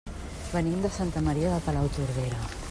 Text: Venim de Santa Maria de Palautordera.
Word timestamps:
Venim 0.53 0.79
de 0.85 0.91
Santa 0.95 1.23
Maria 1.29 1.53
de 1.57 1.61
Palautordera. 1.67 2.43